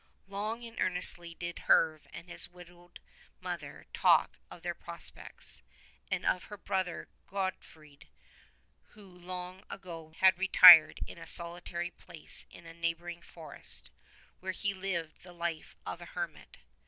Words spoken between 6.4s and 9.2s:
her brother Gorfoed who